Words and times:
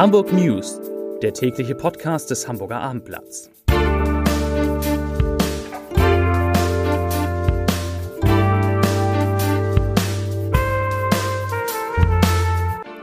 Hamburg 0.00 0.32
News, 0.32 0.80
der 1.20 1.34
tägliche 1.34 1.74
Podcast 1.74 2.30
des 2.30 2.48
Hamburger 2.48 2.80
Abendblatts. 2.80 3.50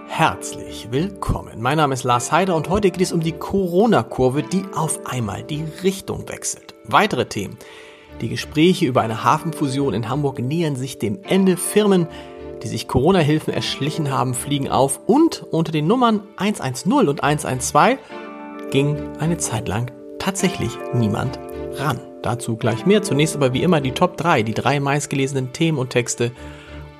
Herzlich 0.07 0.87
willkommen. 0.89 1.61
Mein 1.61 1.77
Name 1.77 1.93
ist 1.93 2.03
Lars 2.03 2.31
Heider 2.31 2.55
und 2.55 2.67
heute 2.67 2.89
geht 2.89 3.03
es 3.03 3.11
um 3.11 3.19
die 3.19 3.33
Corona-Kurve, 3.33 4.41
die 4.41 4.65
auf 4.73 5.05
einmal 5.05 5.43
die 5.43 5.65
Richtung 5.83 6.27
wechselt. 6.27 6.73
Weitere 6.85 7.27
Themen. 7.27 7.59
Die 8.21 8.29
Gespräche 8.29 8.87
über 8.87 9.01
eine 9.01 9.23
Hafenfusion 9.23 9.93
in 9.93 10.09
Hamburg 10.09 10.39
nähern 10.39 10.75
sich 10.75 10.97
dem 10.97 11.19
Ende. 11.21 11.57
Firmen 11.57 12.07
die 12.63 12.67
sich 12.67 12.87
Corona-Hilfen 12.87 13.53
erschlichen 13.53 14.11
haben, 14.11 14.33
fliegen 14.33 14.69
auf 14.69 15.01
und 15.05 15.43
unter 15.51 15.71
den 15.71 15.87
Nummern 15.87 16.23
110 16.37 16.91
und 16.91 17.23
112 17.23 17.99
ging 18.71 18.97
eine 19.19 19.37
Zeit 19.37 19.67
lang 19.67 19.91
tatsächlich 20.19 20.71
niemand 20.93 21.39
ran. 21.73 21.99
Dazu 22.21 22.57
gleich 22.57 22.85
mehr. 22.85 23.03
Zunächst 23.03 23.35
aber 23.35 23.53
wie 23.53 23.63
immer 23.63 23.81
die 23.81 23.91
Top 23.91 24.17
3, 24.17 24.43
die 24.43 24.53
drei 24.53 24.79
meistgelesenen 24.79 25.53
Themen 25.53 25.77
und 25.77 25.91
Texte 25.91 26.31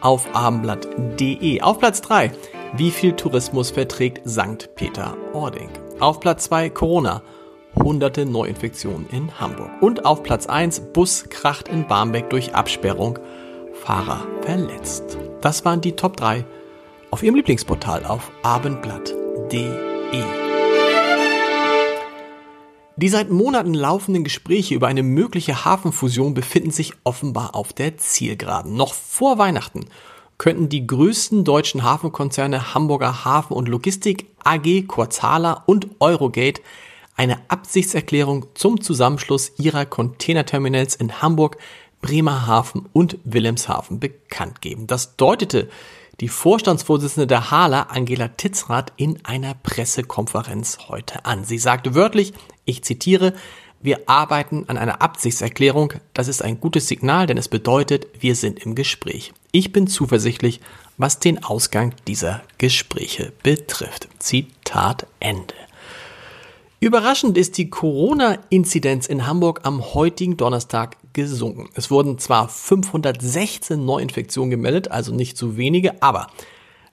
auf 0.02 0.28
abendblatt.de. 0.34 1.62
Auf 1.62 1.80
Platz 1.80 2.02
3, 2.02 2.32
wie 2.76 2.92
viel 2.92 3.14
Tourismus 3.14 3.72
verträgt 3.72 4.28
St. 4.30 4.70
Peter-Ording? 4.76 5.70
Auf 6.00 6.20
Platz 6.20 6.46
2, 6.46 6.70
Corona, 6.70 7.24
hunderte 7.76 8.26
Neuinfektionen 8.26 9.08
in 9.12 9.40
Hamburg. 9.40 9.72
Und 9.82 10.06
auf 10.06 10.24
Platz 10.24 10.46
1, 10.46 10.94
Bus 10.94 11.26
kracht 11.30 11.68
in 11.68 11.88
Barmbek 11.88 12.30
durch 12.30 12.54
Absperrung, 12.54 13.20
Fahrer 13.88 14.28
verletzt. 14.42 15.18
Das 15.40 15.64
waren 15.64 15.80
die 15.80 15.94
Top 15.94 16.18
3 16.18 16.44
auf 17.10 17.24
Ihrem 17.24 17.36
Lieblingsportal 17.36 18.04
auf 18.06 18.32
abendblatt.de. 18.44 19.72
Die 22.98 23.08
seit 23.08 23.30
Monaten 23.30 23.74
laufenden 23.74 24.26
Gespräche 24.26 24.76
über 24.76 24.88
eine 24.88 25.04
mögliche 25.04 25.64
Hafenfusion 25.64 26.34
befinden 26.34 26.72
sich 26.72 26.96
offenbar 27.06 27.56
auf 27.56 27.72
der 27.72 27.96
Zielgeraden. 27.96 28.76
Noch 28.76 28.94
vor 28.94 29.38
Weihnachten 29.38 29.86
könnten 30.38 30.68
die 30.68 30.86
größten 30.86 31.46
deutschen 31.46 31.84
Hafenkonzerne 31.84 32.74
Hamburger 32.74 33.24
Hafen 33.24 33.54
und 33.54 33.70
Logistik 33.70 34.26
AG, 34.44 34.86
Kurzhala 34.88 35.64
und 35.66 35.88
Eurogate 36.02 36.62
eine 37.16 37.40
Absichtserklärung 37.48 38.48
zum 38.54 38.82
Zusammenschluss 38.82 39.54
ihrer 39.58 39.86
Containerterminals 39.86 40.96
in 40.96 41.22
Hamburg, 41.22 41.58
Bremerhaven 42.02 42.88
und 42.94 43.18
Wilhelmshaven 43.24 44.00
bekannt 44.00 44.62
geben. 44.62 44.88
Das 44.88 45.16
deutete 45.16 45.70
die 46.20 46.30
Vorstandsvorsitzende 46.30 47.28
der 47.28 47.52
Hala, 47.52 47.84
Angela 47.84 48.30
Titzrath, 48.30 48.92
in 48.98 49.24
einer 49.24 49.54
Pressekonferenz 49.54 50.80
heute 50.88 51.26
an. 51.26 51.46
Sie 51.46 51.60
sagte 51.60 51.94
wörtlich, 51.94 52.34
ich 52.66 52.84
zitiere, 52.84 53.34
wir 53.80 54.10
arbeiten 54.10 54.66
an 54.68 54.78
einer 54.78 55.02
Absichtserklärung. 55.04 55.94
Das 56.14 56.28
ist 56.28 56.42
ein 56.42 56.60
gutes 56.60 56.88
Signal, 56.88 57.28
denn 57.28 57.38
es 57.38 57.48
bedeutet, 57.48 58.08
wir 58.20 58.36
sind 58.36 58.60
im 58.60 58.74
Gespräch. 58.74 59.34
Ich 59.52 59.72
bin 59.72 59.86
zuversichtlich, 59.86 60.60
was 60.98 61.20
den 61.20 61.44
Ausgang 61.44 61.94
dieser 62.08 62.42
Gespräche 62.58 63.32
betrifft. 63.44 64.08
Zitat 64.18 65.06
Ende. 65.20 65.54
Überraschend 66.80 67.38
ist 67.38 67.58
die 67.58 67.70
Corona-Inzidenz 67.70 69.08
in 69.08 69.28
Hamburg 69.28 69.62
am 69.64 69.94
heutigen 69.94 70.38
Donnerstag 70.38 70.98
gesunken. 71.18 71.70
Es 71.74 71.92
wurden 71.92 72.18
zwar 72.18 72.48
516 72.48 73.84
Neuinfektionen 73.84 74.50
gemeldet, 74.50 74.92
also 74.92 75.14
nicht 75.14 75.38
so 75.38 75.58
wenige, 75.58 76.02
aber 76.02 76.28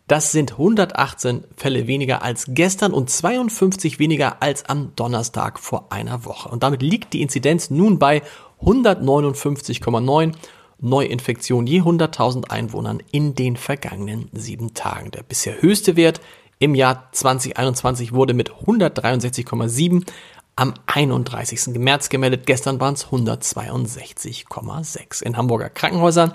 das 0.08 0.33
sind 0.33 0.53
118 0.53 1.44
Fälle 1.56 1.86
weniger 1.86 2.22
als 2.22 2.47
gestern 2.48 2.92
und 2.92 3.08
52 3.08 3.98
weniger 3.98 4.42
als 4.42 4.64
am 4.66 4.92
Donnerstag 4.97 5.59
vor 5.59 5.93
einer 5.93 6.25
Woche. 6.25 6.48
Und 6.48 6.62
damit 6.62 6.82
liegt 6.82 7.12
die 7.12 7.22
Inzidenz 7.22 7.71
nun 7.71 7.98
bei 7.98 8.22
159,9 8.60 10.32
Neuinfektionen 10.81 11.66
je 11.66 11.81
100.000 11.81 12.50
Einwohnern 12.50 13.03
in 13.12 13.34
den 13.34 13.56
vergangenen 13.56 14.28
sieben 14.32 14.75
Tagen. 14.75 15.10
Der 15.10 15.22
bisher 15.22 15.62
höchste 15.62 15.97
Wert 15.97 16.21
im 16.59 16.75
Jahr 16.75 17.09
2021 17.12 18.12
wurde 18.12 18.34
mit 18.34 18.50
163,7 18.50 20.04
am 20.56 20.75
31. 20.87 21.78
März 21.78 22.09
gemeldet. 22.09 22.47
Gestern 22.47 22.81
waren 22.81 22.94
es 22.94 23.06
162,6. 23.06 25.22
In 25.22 25.37
Hamburger 25.37 25.70
Krankenhäusern 25.70 26.32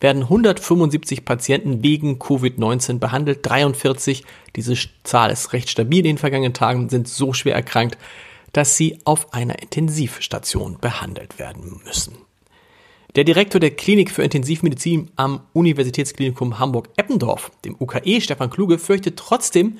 werden 0.00 0.22
175 0.22 1.24
Patienten 1.24 1.82
wegen 1.82 2.18
Covid-19 2.18 2.98
behandelt. 2.98 3.40
43, 3.42 4.24
diese 4.54 4.74
Zahl 5.02 5.30
ist 5.30 5.52
recht 5.52 5.70
stabil 5.70 5.98
in 5.98 6.04
den 6.04 6.18
vergangenen 6.18 6.54
Tagen, 6.54 6.88
sind 6.88 7.08
so 7.08 7.32
schwer 7.32 7.56
erkrankt, 7.56 7.98
dass 8.52 8.76
sie 8.76 8.98
auf 9.04 9.34
einer 9.34 9.60
Intensivstation 9.60 10.78
behandelt 10.80 11.38
werden 11.38 11.80
müssen. 11.84 12.16
Der 13.16 13.24
Direktor 13.24 13.60
der 13.60 13.72
Klinik 13.72 14.10
für 14.10 14.22
Intensivmedizin 14.22 15.10
am 15.16 15.40
Universitätsklinikum 15.52 16.58
Hamburg-Eppendorf, 16.58 17.50
dem 17.64 17.76
UKE 17.80 18.20
Stefan 18.20 18.50
Kluge, 18.50 18.78
fürchtet 18.78 19.18
trotzdem, 19.18 19.78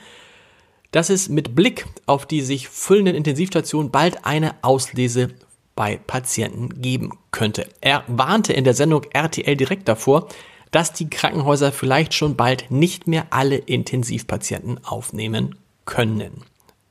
dass 0.91 1.11
es 1.11 1.29
mit 1.29 1.55
Blick 1.55 1.87
auf 2.07 2.27
die 2.27 2.41
sich 2.41 2.69
füllenden 2.69 3.15
Intensivstationen 3.15 3.91
bald 3.91 4.25
eine 4.25 4.55
Auslese 4.63 5.31
bei 5.75 6.01
Patienten 6.07 6.81
geben 6.81 7.13
könnte. 7.31 7.69
Er 7.81 8.03
warnte 8.09 8.53
in 8.53 8.65
der 8.65 8.75
Sendung 8.75 9.05
RTL 9.13 9.57
direkt 9.57 9.87
davor, 9.89 10.29
dass 10.71 10.93
die 10.93 11.09
Krankenhäuser 11.09 11.73
vielleicht 11.73 12.15
schon 12.15 12.37
bald 12.37 12.71
nicht 12.71 13.07
mehr 13.07 13.29
alle 13.31 13.57
Intensivpatienten 13.57 14.85
aufnehmen 14.85 15.55
können. 15.85 16.43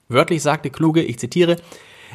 Wörtlich 0.07 0.41
sagte 0.41 0.69
Kluge, 0.69 1.03
ich 1.03 1.19
zitiere, 1.19 1.57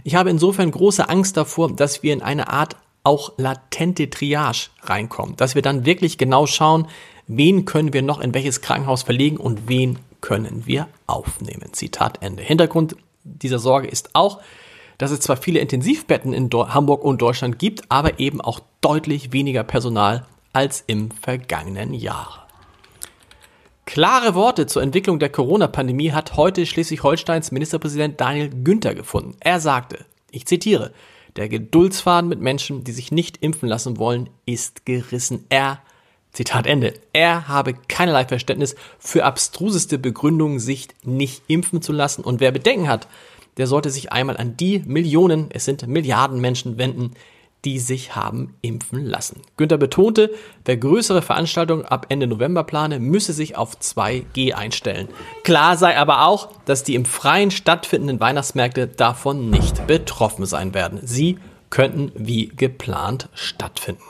ich 0.04 0.14
habe 0.14 0.30
insofern 0.30 0.70
große 0.70 1.08
Angst 1.08 1.36
davor, 1.36 1.72
dass 1.72 2.02
wir 2.02 2.12
in 2.12 2.22
eine 2.22 2.48
Art 2.48 2.76
auch 3.04 3.32
latente 3.36 4.08
Triage 4.08 4.68
reinkommen, 4.82 5.36
dass 5.36 5.54
wir 5.54 5.62
dann 5.62 5.84
wirklich 5.84 6.18
genau 6.18 6.46
schauen, 6.46 6.88
wen 7.26 7.64
können 7.64 7.92
wir 7.92 8.02
noch 8.02 8.20
in 8.20 8.32
welches 8.32 8.60
Krankenhaus 8.60 9.02
verlegen 9.02 9.36
und 9.36 9.68
wen 9.68 9.98
können 10.22 10.62
wir 10.64 10.88
aufnehmen. 11.06 11.72
Zitat 11.72 12.22
Ende. 12.22 12.42
Hintergrund 12.42 12.96
dieser 13.24 13.58
Sorge 13.58 13.88
ist 13.88 14.14
auch, 14.14 14.40
dass 14.96 15.10
es 15.10 15.20
zwar 15.20 15.36
viele 15.36 15.60
Intensivbetten 15.60 16.32
in 16.32 16.48
Hamburg 16.50 17.04
und 17.04 17.20
Deutschland 17.20 17.58
gibt, 17.58 17.90
aber 17.90 18.18
eben 18.18 18.40
auch 18.40 18.60
deutlich 18.80 19.32
weniger 19.32 19.64
Personal 19.64 20.26
als 20.54 20.82
im 20.86 21.10
vergangenen 21.10 21.92
Jahr. 21.92 22.46
Klare 23.84 24.34
Worte 24.34 24.66
zur 24.66 24.82
Entwicklung 24.82 25.18
der 25.18 25.28
Corona-Pandemie 25.28 26.12
hat 26.12 26.36
heute 26.36 26.64
Schleswig-Holsteins 26.64 27.50
Ministerpräsident 27.50 28.20
Daniel 28.20 28.48
Günther 28.48 28.94
gefunden. 28.94 29.36
Er 29.40 29.60
sagte, 29.60 30.04
ich 30.30 30.46
zitiere, 30.46 30.92
der 31.36 31.48
Geduldsfaden 31.48 32.28
mit 32.28 32.40
Menschen, 32.40 32.84
die 32.84 32.92
sich 32.92 33.10
nicht 33.10 33.38
impfen 33.42 33.68
lassen 33.68 33.98
wollen, 33.98 34.30
ist 34.46 34.86
gerissen. 34.86 35.46
Er, 35.48 35.80
Zitat 36.32 36.66
Ende, 36.66 36.94
er 37.12 37.46
habe 37.48 37.74
keinerlei 37.88 38.24
Verständnis 38.24 38.74
für 38.98 39.24
abstruseste 39.24 39.98
Begründungen, 39.98 40.60
sich 40.60 40.88
nicht 41.02 41.42
impfen 41.46 41.82
zu 41.82 41.92
lassen. 41.92 42.24
Und 42.24 42.40
wer 42.40 42.52
Bedenken 42.52 42.88
hat, 42.88 43.06
der 43.58 43.66
sollte 43.66 43.90
sich 43.90 44.12
einmal 44.12 44.38
an 44.38 44.56
die 44.56 44.82
Millionen, 44.86 45.48
es 45.50 45.66
sind 45.66 45.86
Milliarden 45.86 46.40
Menschen 46.40 46.78
wenden, 46.78 47.12
die 47.64 47.78
sich 47.78 48.16
haben 48.16 48.54
impfen 48.62 49.04
lassen. 49.04 49.40
Günther 49.56 49.78
betonte, 49.78 50.30
wer 50.64 50.76
größere 50.76 51.22
Veranstaltungen 51.22 51.84
ab 51.84 52.06
Ende 52.08 52.26
November 52.26 52.64
plane, 52.64 52.98
müsse 52.98 53.32
sich 53.32 53.56
auf 53.56 53.76
2G 53.76 54.52
einstellen. 54.54 55.08
Klar 55.44 55.76
sei 55.76 55.96
aber 55.96 56.26
auch, 56.26 56.48
dass 56.64 56.82
die 56.82 56.94
im 56.94 57.04
Freien 57.04 57.50
stattfindenden 57.50 58.20
Weihnachtsmärkte 58.20 58.88
davon 58.88 59.50
nicht 59.50 59.86
betroffen 59.86 60.46
sein 60.46 60.74
werden. 60.74 61.00
Sie 61.04 61.38
könnten 61.70 62.10
wie 62.16 62.48
geplant 62.48 63.28
stattfinden. 63.34 64.02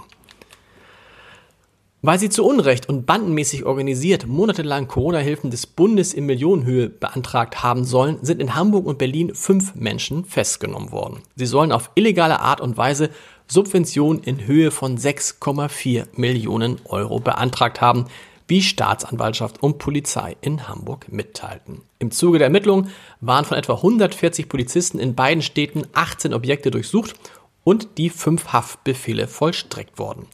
Weil 2.04 2.18
sie 2.18 2.30
zu 2.30 2.44
Unrecht 2.44 2.88
und 2.88 3.06
bandenmäßig 3.06 3.64
organisiert 3.64 4.26
monatelang 4.26 4.88
Corona-Hilfen 4.88 5.52
des 5.52 5.68
Bundes 5.68 6.12
in 6.12 6.26
Millionenhöhe 6.26 6.88
beantragt 6.88 7.62
haben 7.62 7.84
sollen, 7.84 8.18
sind 8.22 8.40
in 8.40 8.56
Hamburg 8.56 8.86
und 8.86 8.98
Berlin 8.98 9.36
fünf 9.36 9.76
Menschen 9.76 10.24
festgenommen 10.24 10.90
worden. 10.90 11.20
Sie 11.36 11.46
sollen 11.46 11.70
auf 11.70 11.92
illegale 11.94 12.40
Art 12.40 12.60
und 12.60 12.76
Weise 12.76 13.10
Subventionen 13.46 14.20
in 14.24 14.44
Höhe 14.44 14.72
von 14.72 14.98
6,4 14.98 16.06
Millionen 16.16 16.80
Euro 16.86 17.20
beantragt 17.20 17.80
haben, 17.80 18.06
wie 18.48 18.62
Staatsanwaltschaft 18.62 19.62
und 19.62 19.78
Polizei 19.78 20.36
in 20.40 20.66
Hamburg 20.66 21.06
mitteilten. 21.12 21.82
Im 22.00 22.10
Zuge 22.10 22.38
der 22.38 22.48
Ermittlungen 22.48 22.88
waren 23.20 23.44
von 23.44 23.56
etwa 23.56 23.74
140 23.74 24.48
Polizisten 24.48 24.98
in 24.98 25.14
beiden 25.14 25.40
Städten 25.40 25.84
18 25.92 26.34
Objekte 26.34 26.72
durchsucht 26.72 27.14
und 27.62 27.96
die 27.96 28.10
fünf 28.10 28.48
Haftbefehle 28.48 29.28
vollstreckt 29.28 30.00
worden. 30.00 30.26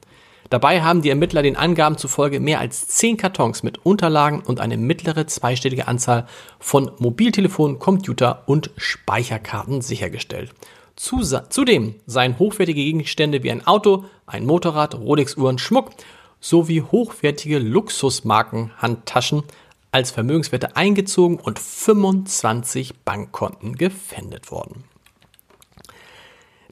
Dabei 0.51 0.83
haben 0.83 1.03
die 1.03 1.11
Ermittler 1.11 1.43
den 1.43 1.57
Angaben 1.57 1.99
zufolge 1.99 2.41
mehr 2.41 2.59
als 2.59 2.89
zehn 2.89 3.19
Kartons 3.19 3.63
mit 3.63 3.85
Unterlagen 3.85 4.41
und 4.41 4.61
eine 4.61 4.79
mittlere 4.79 5.27
zweistellige 5.27 5.89
Anzahl 5.89 6.27
von 6.59 6.91
Mobiltelefonen, 6.99 7.79
Computer 7.79 8.45
und 8.47 8.71
Speicherkarten 8.77 9.83
sichergestellt. 9.83 10.55
Zudem 10.97 11.95
seien 12.07 12.39
hochwertige 12.39 12.83
Gegenstände 12.83 13.43
wie 13.43 13.51
ein 13.51 13.67
Auto, 13.67 14.05
ein 14.27 14.47
Motorrad, 14.47 14.95
Rolex-Uhren, 14.95 15.59
Schmuck 15.59 15.91
sowie 16.41 16.83
hochwertige 16.83 17.59
Luxusmarken, 17.59 18.73
Handtaschen 18.79 19.43
als 19.93 20.11
Vermögenswerte 20.11 20.77
eingezogen 20.77 21.39
und 21.39 21.59
25 21.59 23.01
Bankkonten 23.05 23.77
gefändet 23.77 24.51
worden. 24.51 24.85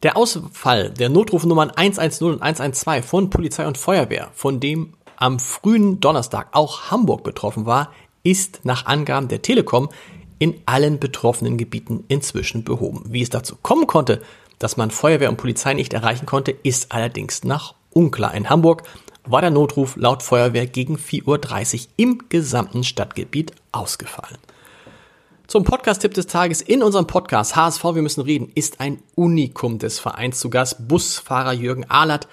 Der 0.03 0.17
Ausfall 0.17 0.91
der 0.91 1.09
Notrufnummern 1.09 1.71
110 1.71 2.27
und 2.27 2.43
112 2.43 3.05
von 3.05 3.31
Polizei 3.31 3.67
und 3.67 3.79
Feuerwehr, 3.79 4.31
von 4.35 4.61
dem 4.61 4.93
am 5.17 5.39
frühen 5.39 6.01
Donnerstag 6.01 6.49
auch 6.53 6.91
Hamburg 6.91 7.25
betroffen 7.25 7.65
war, 7.65 7.93
ist 8.23 8.61
nach 8.65 8.85
Angaben 8.85 9.29
der 9.29 9.41
Telekom 9.41 9.89
in 10.39 10.61
allen 10.67 10.99
betroffenen 10.99 11.57
Gebieten 11.57 12.05
inzwischen 12.09 12.63
behoben. 12.63 13.05
Wie 13.09 13.23
es 13.23 13.31
dazu 13.31 13.57
kommen 13.63 13.87
konnte, 13.87 14.21
dass 14.59 14.77
man 14.77 14.91
Feuerwehr 14.91 15.31
und 15.31 15.39
Polizei 15.39 15.73
nicht 15.73 15.95
erreichen 15.95 16.27
konnte, 16.27 16.51
ist 16.51 16.93
allerdings 16.93 17.45
noch 17.45 17.75
unklar. 17.91 18.35
In 18.35 18.51
Hamburg 18.51 18.83
war 19.25 19.41
der 19.41 19.51
Notruf 19.51 19.97
laut 19.97 20.23
Feuerwehr 20.23 20.67
gegen 20.67 20.97
4.30 20.97 21.75
Uhr 21.75 21.87
im 21.97 22.23
gesamten 22.29 22.85
Stadtgebiet 22.85 23.53
ausgefallen. 23.73 24.39
Zum 25.47 25.63
Podcast-Tipp 25.63 26.13
des 26.13 26.27
Tages 26.27 26.61
in 26.61 26.83
unserem 26.83 27.07
Podcast 27.07 27.55
HSV 27.55 27.85
Wir 27.85 28.03
müssen 28.03 28.23
reden 28.23 28.51
ist 28.57 28.81
ein 28.81 28.99
Unikum 29.15 29.79
des 29.79 30.01
Vereins 30.01 30.41
zu 30.41 30.51
Gast, 30.51 30.89
Busfahrer 30.89 31.53
Jürgen 31.53 31.89
Ahlert, 31.89 32.27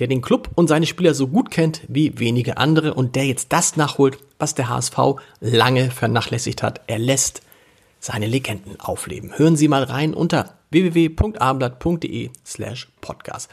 der 0.00 0.08
den 0.08 0.22
Club 0.22 0.50
und 0.56 0.66
seine 0.66 0.86
Spieler 0.86 1.14
so 1.14 1.28
gut 1.28 1.52
kennt 1.52 1.82
wie 1.86 2.18
wenige 2.18 2.56
andere 2.56 2.94
und 2.94 3.14
der 3.14 3.26
jetzt 3.26 3.52
das 3.52 3.76
nachholt, 3.76 4.18
was 4.40 4.56
der 4.56 4.68
HSV 4.68 4.98
lange 5.40 5.92
vernachlässigt 5.92 6.64
hat. 6.64 6.80
Er 6.88 6.98
lässt 6.98 7.42
seine 8.00 8.26
Legenden 8.26 8.80
aufleben. 8.80 9.38
Hören 9.38 9.56
Sie 9.56 9.68
mal 9.68 9.84
rein 9.84 10.12
unter 10.12 10.54
www.abendblatt.de 10.72 12.30
slash 12.44 12.88
podcast. 13.00 13.48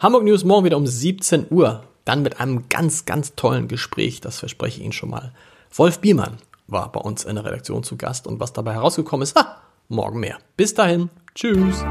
Hamburg 0.00 0.24
News 0.24 0.42
morgen 0.42 0.64
wieder 0.64 0.78
um 0.78 0.86
17 0.86 1.46
Uhr. 1.50 1.84
Dann 2.04 2.22
mit 2.22 2.40
einem 2.40 2.68
ganz, 2.68 3.04
ganz 3.04 3.36
tollen 3.36 3.68
Gespräch. 3.68 4.20
Das 4.20 4.40
verspreche 4.40 4.78
ich 4.78 4.84
Ihnen 4.84 4.92
schon 4.92 5.10
mal. 5.10 5.32
Wolf 5.70 6.00
Biermann 6.00 6.38
war 6.68 6.92
bei 6.92 7.00
uns 7.00 7.24
in 7.24 7.34
der 7.34 7.44
Redaktion 7.44 7.82
zu 7.82 7.96
Gast 7.96 8.26
und 8.26 8.38
was 8.38 8.52
dabei 8.52 8.74
herausgekommen 8.74 9.22
ist, 9.22 9.36
ha, 9.36 9.56
morgen 9.88 10.20
mehr. 10.20 10.38
Bis 10.56 10.74
dahin. 10.74 11.10
Tschüss. 11.34 11.84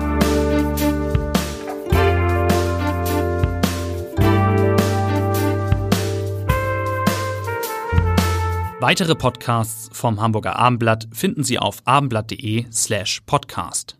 Weitere 8.79 9.15
Podcasts 9.15 9.89
vom 9.91 10.21
Hamburger 10.21 10.55
Abendblatt 10.55 11.07
finden 11.11 11.43
Sie 11.43 11.57
auf 11.57 11.81
abendblatt.de 11.85 12.67
slash 12.71 13.21
podcast. 13.25 13.96